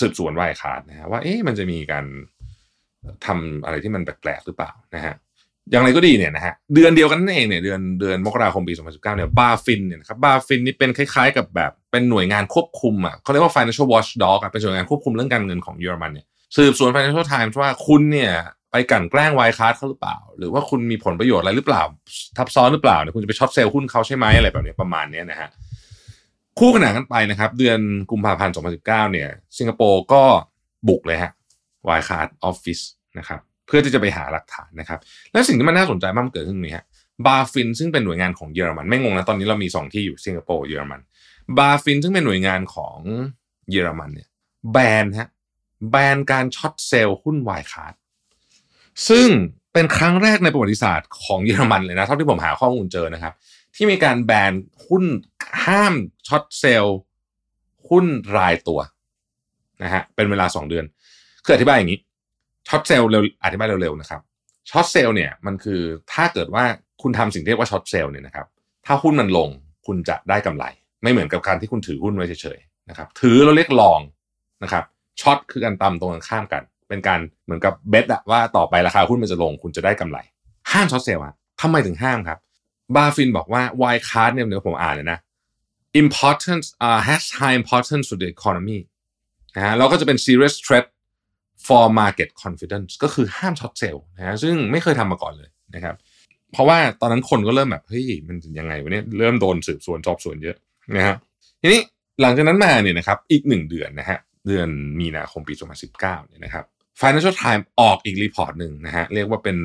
[0.00, 2.04] สืบสวน Wirecard นะฮะว่าเอ๊ะมันจะมีการ
[3.26, 5.14] ทำอะไรที่มันแปลกๆหรือเปล่านะฮะ
[5.70, 18.32] อย่างไรก็ดีเนี่ยนะฮะเดือนเดียวกันนั่นเองเนี่ยเดือนเดือนมกราคมปี 2019เนี่ย BaFin เนี่ยนะครับ BaFin นี่เป็นคล้ายๆ กับแบบเป็นหน่วยงานควบคุมอะเขาเรียกว่า financial watchdog อะเป็นหน่วยงานควบคุมเรื่องการเงินของเยอรมันเนี่ยสืบสวน Financial Times ว่าคุณเนี่ย
[18.70, 21.82] ไปกลั่นแกล้ง Wirecard เขาหรือเปล่า หรือว่าคุณมีผลประโยชน์อะไรหรือเปล่า
[22.36, 25.50] ทับซ้อนหรือเปล่าเนี่ยคุณจะไป short sell หุ้นเขาใช่ไหมอะไรแบบนี้ประมาณนี้นะฮะ
[26.58, 30.22] คู่ขนานกันไปนะครับ เดือนกุมภาพันธ์ 2019 เนี่ย สิงคโปร์ก็
[30.88, 31.32] บุกเลยฮะ
[31.88, 32.80] Wirecard ออฟฟิศ
[33.18, 34.98] นะครับเพื่อที่จะไปหาหลักฐานนะครับ
[35.32, 36.84] และสิ่งที่มันน่าสนใจมากมันเกิดขึ้นตรงนี้ฮะ
[37.26, 41.00] BaFin ซึ่งเป็นหน่วยงานของเยอรมันไม่งงนะตอนนี้เรามีสองที่อยู่สิงคโปร์เยอรมัน
[41.58, 42.98] BaFin ซึ่งเป็นหน่วยงานของ
[43.70, 44.28] เยอรมันเนี่ย
[44.72, 45.28] แบนฮะ
[45.90, 47.94] แบนการ short sell หุ้น Wirecard
[49.08, 49.28] ซึ่ง
[49.72, 53.34] เป็นครั้งแรกในประวัติศาสตร์ของเยอรมันเลยนะเท่าที่ผมหาข้อมูลเจอนะครับ
[53.76, 54.52] ที่มีการแบน
[54.86, 55.04] หุ้น
[55.64, 55.94] ห้าม
[56.28, 56.98] short sell
[57.88, 58.80] หุ้นรายตัว
[59.82, 60.84] นะฮะเป็นเวลา 2 เดือน
[61.44, 62.00] คืออธิบายอย่างนี้
[62.68, 64.20] short sell เร็วอธิบายเร็วๆนะครับ
[64.70, 65.80] short sell เนี่ยมันคือ
[66.12, 66.64] ถ้าเกิดว่า
[67.02, 68.46] คุณทำสิ่งที่เรียกว่า short sell เนี่ยนะครับ
[68.86, 69.48] ถ้าหุ้นมันลง
[69.86, 70.64] คุณจะได้กำไร
[71.02, 74.00] ไม่เหมือนกับการที่คุณถือหุ้นไว้เฉยๆนะครับ ถือเราเรียก long
[74.62, 74.84] นะครับ
[75.20, 80.18] short คือการตำตรงกันข้ามกัน เป็นการเหมือนกับ bet อะว่าต่อไปราคาหุ้นมันจะลงคุณจะได้กำไร
[80.72, 82.38] ห้าม short sell อะทำไมถึงห้ามครับ
[82.96, 85.18] BaFin บอกว่า Wirecard เนี่ยเดี๋ยวผมอ่านเลยนะ
[86.02, 88.78] importance uh, has high importance to the economy
[89.56, 90.86] นะฮะแล้วก็จะเป็น serious threat
[91.66, 95.94] for market confidence ก็คือห้าม short sell นะฮะซึ่งไม่เคยทำมาก่อนเลยนะครับ
[96.52, 100.56] เพราะว่าตอนนั้นคนก็เริ่มแบบเฮ้ยมันยังไงวะเนี่ยเริ่มโดนสืบสวนสอบสวนเยอะ
[100.96, 101.16] นะฮะ
[101.60, 101.80] ทีนี้
[102.22, 104.68] หลังจากนั้นมาเนี่ยนะครับอีกหนึ่งเดือนนะฮะเดือน
[105.00, 106.64] มีนาคมปี 2019เนี่ยนะครับ
[107.00, 109.56] Financial Times ออกอีกรีพอร์ตหนึ่งนะฮะเรียกว่าเป็น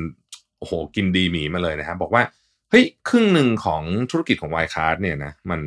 [0.58, 2.22] โอ้โหกินดีหมีมาเลยนะครับบอกว่า
[2.70, 5.60] เฮ้ยครึ่งหนึ่งของธุรกิจของ y c a r d เนี่ยนะมัน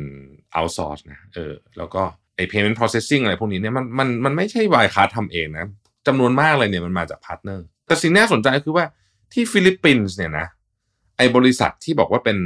[0.56, 2.02] outsource นะเออแล้วก็
[2.36, 5.64] ไอ้ payment processing อะไรพวกนี้เนี่ยมันมันมันไม่ใช่ y c a r d ทำเองนะ
[6.06, 8.84] จำนวนมากเลยเนี่ยมันมาจาก partner แต่สิ่งน่าสนใจคือว่า
[9.32, 10.46] ที่ฟิลิปปินส์เนี่ยนะ
[11.16, 12.38] ไอ้บริษัทที่บอกว่าเป็น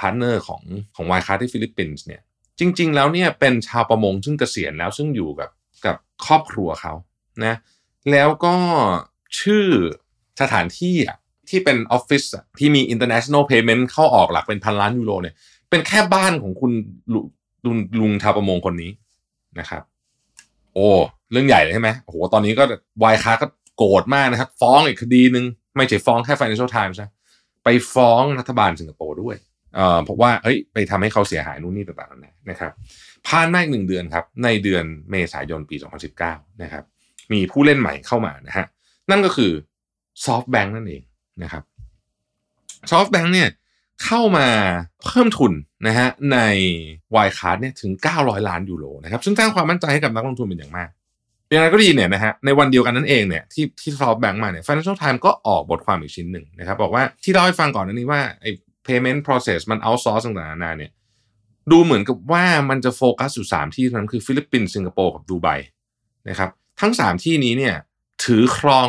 [0.00, 0.62] พาร์ทเนอร์ของ
[0.96, 2.20] ของ y c a r d ที่ฟิลิปปินส์เนี่ย
[2.58, 5.50] จริง ๆ แล้วเนี่ยเป็นชาวประมงซึ่งเกษียณแล้วซึ่งอยู่กับ
[5.86, 6.92] กับครอบครัวเขา
[7.44, 7.56] นะ
[8.10, 8.54] แล้วก็
[9.40, 9.66] ชื่อ
[10.40, 15.34] สถานที่อะที่เป็นออฟฟิศอะที่มี international payment เข้าออกหลักเป็นพันล้านยูโรเนี่ย
[15.70, 16.72] เป็นแค่บ้านของคุณ
[17.14, 18.90] ลุงลุงชาวประมงคนนี้
[19.60, 19.82] นะครับ
[20.74, 20.86] โอ้
[21.32, 22.64] เรื่องใหญ่เลยใช่ไหมโอ้โหตอนนี้ก็
[23.02, 25.44] วายคาก็โกรธมากนะครับ ฟ้องอีกคดีหนึ่ง
[25.76, 27.10] ไม่ใช่ฟ้องแค่ Financial Times นะ
[27.64, 29.36] ไปฟ้องรัฐบาลสิงคโปร์ด้วย
[29.74, 32.72] เอ่อเพราะว่าเฮ้ยไปทำให้เขาเสียหายนู่นนี่ต่างๆนะครับ
[33.28, 35.76] ผ่านมาอีกหนึ่งเดือนครับ ในเดือนเมษายนปี
[36.18, 36.84] 2019 นะครับ
[37.32, 38.66] มีผู้เล่นใหม่เข้ามานะฮะ
[39.10, 39.52] นั่นก็คือ
[40.24, 41.02] SoftBank นั่นเอง
[41.42, 41.62] นะครับ
[42.90, 43.48] SoftBank เนี่ย
[44.04, 44.46] เข้ามา
[45.04, 45.52] เพิ่มทุน
[45.86, 46.38] นะฮะใน
[47.14, 50.88] Wirecard เนี่ยถึง 900 ล้านยูโรนะครับซึ่งสร้างความมั่นใจให้กับนักลงทุนเป็นอย่างมาก
[51.48, 58.50] อย่างไรก็ดีเนี่ยนะฮะในวันเดียวกันนั้นเองเนี่ยที่ที่ SoftBank มาเนี่ย Financial Times ก็ออกบทความอีกชิ้นหนึ่งนะครับ บอกว่าที่เล่าให้ฟังก่อนนั้นนี้ว่าไอ้
[58.86, 60.90] payment process มัน outsource ต่างๆนานาเนี่ย
[61.70, 65.48] ดูเหมือนกับว่ามันจะโฟกัสอยู่ 3 ที่นั้นคือฟิลิปปินส์สิงคโปร์กับดูไบ
[66.28, 66.50] นะครับ
[66.82, 67.76] ทั้ง 3 ที่นี้เนี่ย
[68.24, 68.88] ถือครอง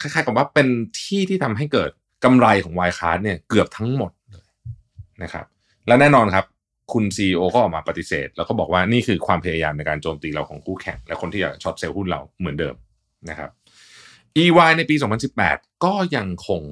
[0.00, 0.68] คล้ายๆกับว่าเป็น
[1.00, 1.90] ที่ที่ทำให้เกิด
[2.24, 4.46] กำไรของ Wirecard เนี่ยเกือบทั้งหมดเลย
[5.22, 5.46] นะครับ
[5.86, 6.44] และแน่นอนครับ
[6.92, 12.74] คุณ CEO ก็ออกมาปฏิเสธ แล้วก็บอกว่านี่คือความพยายามในการโจมตีเราของคู่แข่ง และคนที่อยาก short sell หุ้นเราเหมือนเดิม
[13.30, 13.50] นะครับ
[14.42, 14.96] EY ในปี
[15.40, 16.62] 2018 ก็ยังคง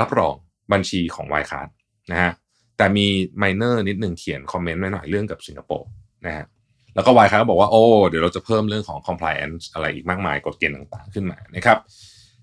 [0.00, 0.34] รับรอง
[0.72, 1.68] บัญชีของ y c a r d
[2.10, 2.32] นะฮะ
[2.76, 3.06] แต่มี
[3.38, 5.88] ไมเนอร์นิดหนึ่งเขียนคอมเมนต์ไว้หน่อยเรื่องกับสิงคโปร์
[6.26, 6.46] นะฮะ
[6.94, 11.78] แล้วก็ y c a r d ก็บอกว่าโอ้เดี๋ยวเราจะเพิ่มเรื่องของ compliance อะไรอีกมากมายกฎเกณฑ์ต่างๆขึ้นมานะครับ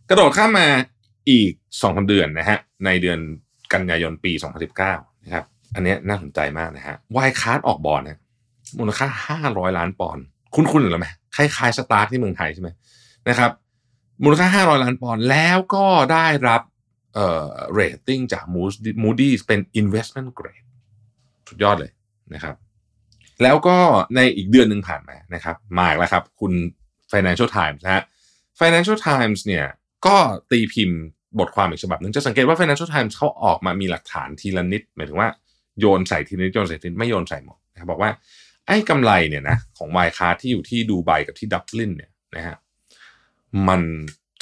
[0.10, 0.68] กระโดดข้ามมา
[1.30, 3.20] อีก2องเดือนนะฮะในเดือน
[3.74, 4.32] กันยายนปี
[4.80, 8.20] 2019นะครับอันนี้น่าสนใจมากนะฮะ Wirecard ออก bond นะ
[8.80, 9.08] มูลค่า
[9.40, 10.24] 500 ล้านปอนด์
[10.56, 12.70] คุ้นๆหรือไหมคล้ายๆ Stark ที่เมืองไทยใช่ไหม
[13.30, 13.52] นะครับ
[14.24, 16.62] มูลค่า 500 ล้านปอนด์แล้วก็ได้รับ
[17.14, 18.44] เอ่อเรตติ้งจาก
[19.04, 20.66] Moody's เป็น investment grade
[21.48, 21.92] สุดยอดเลย
[22.34, 22.56] นะครับ
[23.44, 23.78] แล้วก็
[24.16, 26.54] ในอีกเดือนหนึ่งผ่านมานะครับ มาแล้วครับ คุณ
[27.12, 28.04] Financial Times นะฮะ
[28.60, 29.66] Financial Times เนี่ย
[30.06, 30.16] ก็
[30.52, 31.00] ตีพิมพ์
[31.40, 35.30] บทความอีกฉบับหนึ่งจะสังเกตว่า Financial Times เขาออกมามีหลักฐานทีละนิด หมายถึงว่า
[35.80, 38.12] โยนใส่ทีนิดโยนใส่ทีนิดไม่โยนใส่หมดนะครับบอกว่า
[38.68, 42.58] ไอ้กำไรเนี่ยนะของไมคาที่อยู่ที่ดูไบกับที่ดับลินเนี่ยนะฮะ
[43.68, 43.82] มัน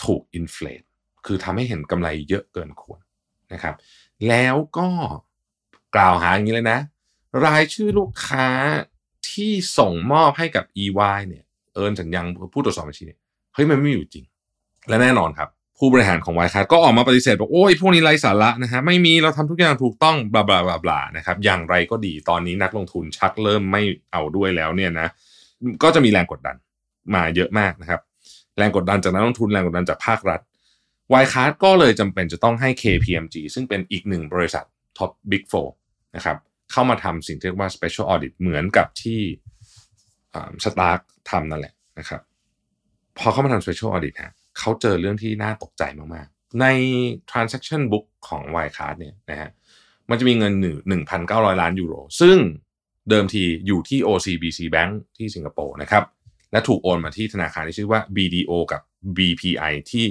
[0.04, 0.82] ถูกอินฟล t
[1.26, 3.02] คือทำให้เห็นกำไรเยอะเกินควร
[3.54, 3.76] นะครับ
[4.28, 4.88] แล้วก็
[5.96, 6.80] กล่าวหาอย่างนี้เลยนะ
[7.44, 8.48] รายชื่อลูกค้า
[9.30, 11.44] ที่ส่งมอบให้กับ EY เนี่ย
[11.74, 13.20] Ernst & Young ผู้ตรวจสอบบัญชีเนี่ย
[13.54, 14.26] เฮ้ยมันไม่อยู่จริง
[14.90, 25.08] และแน่นอนครับ ผู้บริหารของ Wirecard ก็ออกมาปฏิเสธบอกโอ้ยพวกนี้ไร้สาระนะฮะไม่มีเราทำทุกอย่างถูกต้อง blah blah blah blah นะครับอย่างไรก็ดีตอนนี้นักลงทุนชักเริ่มไม่เอาด้วยแล้วเนี่ยนะ
[25.84, 26.56] ก็จะมีแรงกดดัน
[27.16, 28.02] มาเยอะมากนะครับ
[28.58, 30.40] แรงกดดันจากนักลงทุนแรงกดดันจากภาครัฐ
[31.14, 34.66] Wirecard ก็เลยจำเป็นจะต้องให้ KPMG ซึ่งเป็นอีกหนึ่งบริษัท
[34.98, 35.54] top Big Four
[36.16, 36.38] นะครับ
[36.72, 39.22] เข้ามาทำสิ่งที่เรียกว่า special audit เหมือนกับที่
[40.64, 40.98] สตาร์
[41.30, 42.22] ทำนั่นแหละนะครับ
[43.18, 46.66] พอเข้ามาทำ special audit ฮะเขาเจอเรื่องที่น่าตกใจมากๆ ใน
[47.32, 49.50] transaction book ของ Wirecard เนี่ยนะฮะ
[50.10, 50.54] มันจะมีเงิน
[50.88, 52.38] หนึ่งพันเก้าร้อยล้านยูโร ซึ่ง
[53.10, 56.04] เดิมทีอยู่ที่ OCBC Bank ที่สิงคโปร์นะครับ
[56.52, 58.82] และถูกโอนมาที่ธนาคารที่ชื่อว่า BDO กับ
[59.18, 60.06] BPI ที่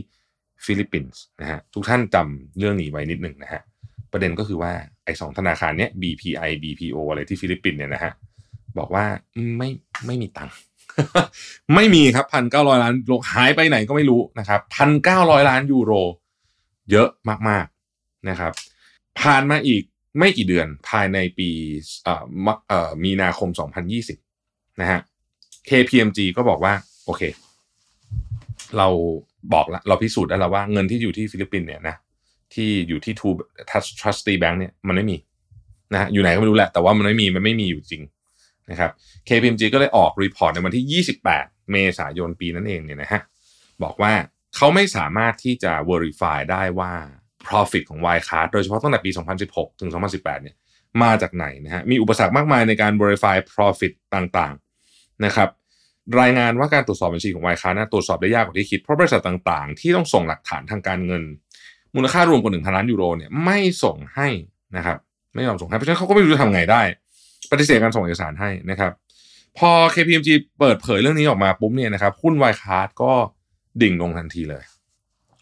[0.64, 3.62] ฟิลิปปินส์นะฮะทุกท่านจำเรื่องนี้ไว้นิดหนึ่งนะฮะ
[4.14, 4.72] ประเด็นก็คือว่า
[5.04, 8.12] ไอ้สองธนาคารเนี้ย BPI BDO อะไรที่ฟิลิปปินส์เนี่ยนะฮะ
[8.78, 9.04] บอกว่า
[9.58, 9.70] ไม่
[10.06, 10.54] ไม่มีตังค์
[11.74, 15.92] ไม่มีครับพันเก้าร้อยล้านยูโรหายไปไหนก็ไม่รู้นะครับพันเก้าร้อยล้านยูโร
[16.90, 17.08] เยอะ
[17.48, 18.52] มากๆนะครับ
[19.20, 19.82] ผ่านมาอีก
[20.18, 21.48] ไม่กี่เดือนภายในปี
[22.04, 23.48] เอ่อมีนาคม
[24.14, 25.00] 2020 นะฮะ
[25.68, 26.74] KPMG ก็บอกว่า
[27.04, 27.22] โอเค
[28.76, 28.88] เรา
[29.54, 31.96] บอกแล้วเราพิสูจน์ได้แล้วว่าเงินที่อยู่ที่ฟิลิปปินส์เนี่ยนะ
[32.54, 33.34] ที่อยู่ที่ Two
[34.00, 35.16] Trustee Bank เนี่ยมันไม่มี
[35.92, 38.02] นะฮะอยู่ไหนก็ไม่รู้แหละ แต่ว่ามันไม่มีมันไม่มีอยู่จริง
[38.70, 38.90] นะครับ
[39.28, 43.20] KPMG ก็เลยออก report ในวันที่ 28 เมษายนปีนั้นเองเนี่ยนะฮะ
[43.82, 44.12] บอกว่า
[44.56, 46.92] เขาไม่สามารถที่จะ verify ได้ว่า
[47.46, 49.10] profit ของ Wirecard โดยเฉพาะตั้งแต่ปี
[49.46, 50.56] 2016 ถึง 2018 เนี่ย
[51.02, 55.48] มาจากไหนนะฮะมีอุปสรรคมากมายในการ verify profit ต่างๆนะครับ
[56.20, 61.22] รายงานว่าการตรวจสอบบัญชีของ Wirecard นะตรวจสอบได้ยากกว่าที่คิด เพราะบริษัทต่างๆ ที่ต้องส่งหลักฐานทางการเงิน
[61.96, 64.28] มูลค่ารวมกว่า1,000ล้านยูโรเนี่ยไม่ส่งให้
[64.76, 64.96] นะครับ
[65.34, 66.82] ไม่ยอมส่งให้เพราะฉะนั้นเขาก็ไม่รู้จะทำไงได้
[67.50, 68.92] ปฏิเสธการส่งเอกสารให้นะครับ
[69.58, 70.28] พอ KPMG
[70.58, 73.12] เปิดเผยเรื่องนี้ออกมาปุ๊บเนี่ยนะครับหุ้น Wirecard ก็
[73.82, 74.62] ดิ่งลงทันทีเลย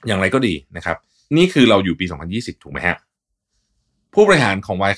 [0.07, 0.97] อย่างไรก็ดีนะครับ
[1.37, 2.97] นี่คือเราอยู่ปี 2020 ถูกไหมฮะ
[4.15, 4.93] ผู้บริหารของ Y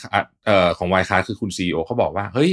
[0.46, 2.52] เอ่อของ Wirecard คือคุณ CEO เขาบอกว่า เฮ้ย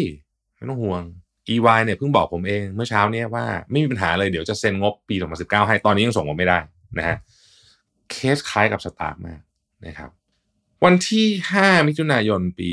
[0.57, 1.01] ไม่ต้องห่วง
[1.49, 6.57] EY เนี่ยเพิ่งบอกผมเองเมื่อเช้าเนี่ยว่าไม่มีปัญหาเลยเดี๋ยวจะเซ็นงบปี 2019 ให้ตอนนี้ยังส่งงบไม่ได้
[6.97, 7.17] นะฮะ
[8.11, 9.41] เคสคล้ายกับ STARK มาก
[9.87, 10.11] นะครับ
[10.85, 12.69] วันที่ 5 มิถุนายนปี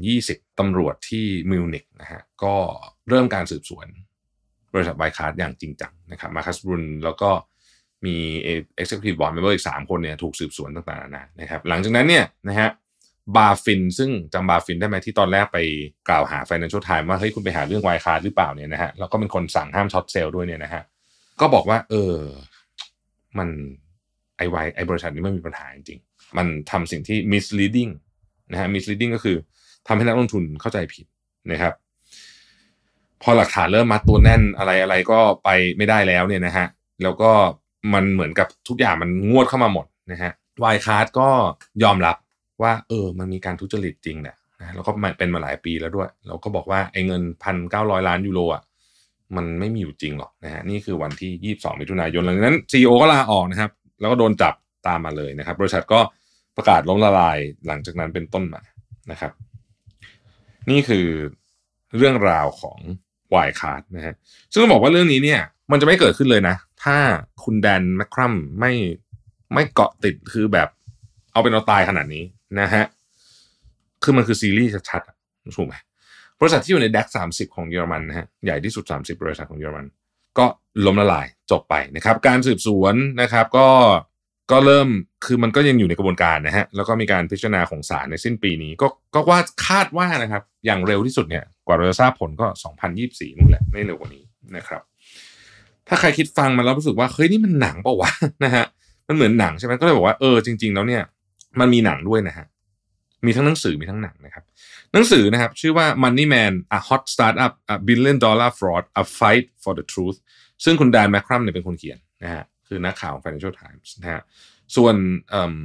[0.00, 2.56] 2020 ตำรวจที่มิวนิกนะฮะก็
[3.08, 3.86] เริ่มการสืบสวน
[4.74, 7.30] บริษัท Wirecard อย่างจริงจังนะครับ Markus Braun แล้วก็
[8.04, 8.16] มี
[8.80, 12.68] Executive Board Member อีก 3 คนเนี่ยถูกสืบสวนต่างๆนานานะครับ หลังจากนั้นเนี่ยนะฮะ
[13.36, 15.58] BaFin ซึ่งจำ BaFin ได้ไหมที่ตอนแรกไป
[16.08, 20.82] กล่าวหา Financial Times ว่าเฮ้ยคุณไปหาเรื่อง Wirecard หรือเปล่าเนี่ยนะฮะแล้วก็เป็นคนสั่งห้าม short sell ด้วยเนี่ยนะฮะ
[21.40, 22.16] ก็บอกว่า เออ
[23.38, 23.48] มัน
[24.36, 27.92] ไอไวไอบริษัทนี้มันมีปัญหาจริงๆมันทำสิ่งที่ misleading
[28.52, 29.36] นะฮะ misleading ก็คือ
[29.86, 31.06] ทำให้นักลงทุนเข้าใจผิด
[31.52, 31.74] นะครับ
[33.22, 36.66] พอหลักฐานเริ่มมาตัวแน่นอะไรอะไรก็ไปไม่ได้แล้วเนี่ยนะฮะ
[37.02, 37.30] แล้วก็
[37.94, 41.28] มันเหมือนกับทุกอย่างมันงวดเข้ามาหมดนะฮะวายคาร์ดก็
[41.82, 42.16] ยอมรับ
[42.62, 48.62] ว่า เออ มันมีการทุจริตจริงเนี่ยนะแล้วก็เป็นมาหลายปีแล้วด้วย เราก็บอกว่าไอ้เงินพันเก้าร้อยล้านยูโรอะ
[49.36, 53.70] มันไม่มีอยู่จริงหรอกนะฮะนี่คือวันที่22มิถุนายนหลังนั้น CEO ก็ลาออกนะครับ
[54.00, 54.54] แล้วก็โดนจับ
[54.86, 56.00] ตามมาเลยนะครับ บริษัทก็
[56.56, 58.62] ประกาศล้มละลายหลังจากนั้นเป็นต้นมา
[59.10, 59.32] นะครับ
[60.70, 61.06] นี่คือ
[61.96, 62.78] เรื่องราวของ
[63.34, 64.14] วายคาร์ดนะฮะ
[64.52, 66.96] ซึ่งต้องบอกว่าเรื่องนี้เนี่ย มันจะไม่เกิดขึ้นเลยนะ ถ้า
[67.44, 68.72] คุณแดนแมคครัมไม่
[69.54, 70.68] ไม่เกาะติดคือแบบ
[71.32, 72.24] เอาเป็นเอาตายขนาดนี้
[72.60, 72.84] นะฮะ
[74.02, 75.74] คือมันคือซีรีส์ชัดๆถูกไหม
[76.40, 79.86] บริษัทที่อยู่ใน DAX 30 ของเยอรมันนะฮะใหญ่ที่สุด 30 บริษัทของเยอรมัน
[80.38, 80.46] ก็
[80.86, 83.68] ล้มละลายจบไปนะครับ การสืบสวนนะครับก็
[84.50, 84.88] ก็เริ่ม
[85.24, 92.46] คือมันก็ยังอยู่ในกระบวนการนะฮะแล้วก็มีการพิจารณาของศาลในสิ้นปีนี้ ก็ก็ว่าคาดว่านะครับ อย่างเร็วที่สุดเนี่ยกว่าเราจะทราบผลก็
[92.92, 94.24] 2024นู่นแหละไม่เร็วกว่านี้
[94.56, 94.82] นะครับ
[95.88, 98.10] ถ้าใครคิดฟังมันแล้วรู้สึกว่าเฮ้ยนี่มันหนังเปล่าวะ
[98.44, 98.64] นะฮะ
[99.08, 101.02] มันเหมือนหนังใช่ไหมก็เลยบอกว่าเออจริง ๆ แล้วเนี่ย
[101.60, 102.46] มันมีหนังด้วยนะฮะ
[103.26, 104.44] มีทั้งหนังสือมีทั้งหนังนะครับ
[104.92, 109.84] หนังสือนะครับ ชื่อว่า Money Man a hot startup a billion dollar fraud a fight for the
[109.92, 110.18] truth
[110.64, 114.22] ซึ่งคุณแดนแมคครัมเนี่ยเป็นคนเขียนนะฮะคือนักข่าว Financial Times นะฮะ
[114.76, 114.94] ส่วน
[115.30, 115.56] เอ่อ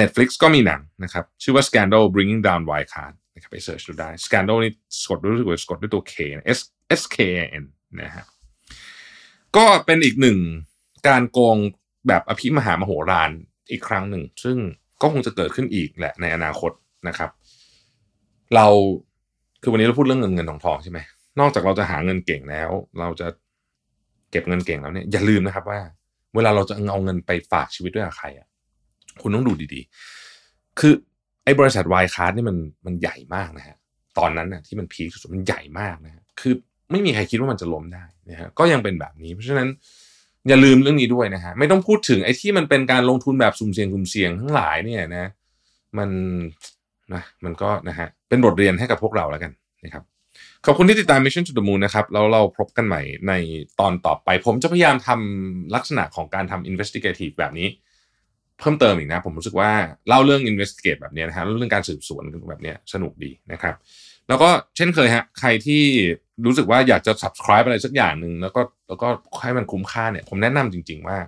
[0.00, 6.14] Netflix ก็มีหนังนะครับ ชื่อว่า Scandal Bringing Down Wirecard นะครับไปเสิร์ชดูได้ Scandal นี่สกดด้วยสกดด้วยตัว K
[6.56, 6.60] S
[7.00, 7.16] S K
[7.62, 7.64] N
[8.00, 8.24] นะฮะ
[9.56, 10.38] ก็เป็นอีกหนึ่ง
[11.08, 11.56] การโกง
[12.08, 13.30] แบบอภิมหามโหฬาร
[13.70, 14.56] อีกครั้งหนึ่ง ซึ่ง
[15.02, 16.72] ก็คงจะเกิดขึ้นอีกแหละในอนาคต
[17.08, 17.30] นะครับ
[18.54, 18.66] เรา
[19.62, 20.98] คือวันนี้เราพูดเรื่องเงินเงินทองทองใช่ไหม
[21.40, 23.26] นอกจากเราจะหาเงินเก่งแล้ว เราจะ
[24.30, 25.80] เก็บเงินเก่งแล้วเนี่ยอย่าลืมนะครับว่า
[26.34, 28.46] เวลาเราจะเอาเงินไปฝากชีวิตด้วยกับใครอะ
[29.22, 30.92] คุณต้องดูดีๆ คือ
[31.44, 33.76] ไอ้บริษัทวายคาร์ดนี่มันมันใหญ่มากนะฮะ
[34.18, 36.54] ตอนนั้นนะที่มันพีคสุดๆมันใหญ่มากนะฮะคือ
[36.90, 39.68] ไม่มีใครคิดว่ามันจะล้มได้นะฮะก็ยังเป็นแบบนี้ เพราะฉะนั้น
[40.48, 45.26] อย่าลืมเรื่องนี้ด้วยนะฮะไม่ต้องพูดถึงไอ้ที่มันเป็นการลงทุนแบบสุ่มเสี่ยงสุ่มเสี่ยงทั้งหลายเนี่ยนะ
[45.98, 46.10] มัน
[47.14, 49.52] นะมันก็นะฮะเป็นบทเรียนให้กับพวกเราแล้วกัน
[49.84, 50.04] นะครับ
[50.66, 53.32] ขอบคุณที่ติดตาม Mission to the Moon นะครับแล้วเราพบกันใหม่ใน
[53.80, 57.68] ตอนต่อไป ผมจะพยายามทำลักษณะของการทำ investigative แบบนี้
[58.60, 59.70] เพิ่มเติมอีกนะ ผมรู้สึกว่า
[60.08, 63.74] เล่าเรื่อง investigate แบบนี้นะฮะเรื่องการสืบสวนแบบนี้สนุกดีนะครับ
[64.28, 65.82] แล้วก็เช่นเคยฮะใครที่
[66.46, 69.08] รู้สึกว่าอยากจะ subscribe อะไรสักอย่างหนึ่งแล้วก็แล้วก็
[69.42, 71.18] ให้มันคุ้มค่าเนี่ย ผมแนะนำจริง ๆว่า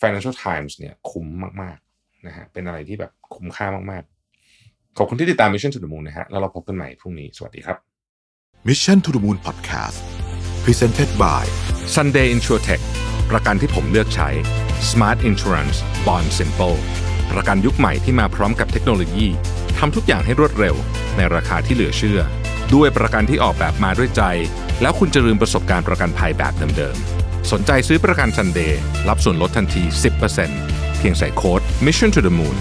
[0.00, 1.26] Financial Times เนี่ยคุ้ม
[1.62, 4.15] มากๆนะฮะเป็นอะไรที่แบบคุ้มค่ามากๆ
[4.98, 7.76] ขอบคุณที่ติดตาม Mission to the Moon นะฮะแล้วเราพบกันใหม่พรุ่งนี้สวัสดีครับ
[8.68, 9.98] Mission to the Moon Podcast
[10.64, 11.44] Presented by
[11.94, 12.82] Sunday InsurTech
[13.30, 14.28] ประกันที่ผมเลือกใช้
[14.90, 16.76] Smart Insurance Bond Simple
[17.32, 19.26] ประกันยุคใหม่ที่มาพร้อมกับเทคโนโลยี
[19.78, 20.74] ทำทุกอย่างให้รวดเร็ว
[21.16, 22.20] ในราคาที่เหลือเชื่อ
[22.74, 24.22] ด้วยประกันที่ออกแบบมาด้วยใจ
[24.82, 28.72] แล้วคุณจะลืมประสบการณ์ประกันภัยแบบเดิมๆ สนใจซื้อประกัน Sunday
[29.08, 29.82] รับส่วนลดทันที
[30.40, 32.56] 10%เพียงใส่โค้ด Mission to the Moon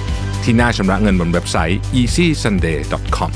[0.45, 3.31] ที่หน้าชำระเงินบนเว็บไซต์ easysunday.com